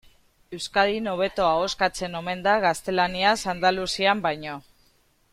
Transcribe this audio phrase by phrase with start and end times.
[0.57, 4.57] Euskadin hobeto ahoskatzen omen da gaztelaniaz Andaluzian baino.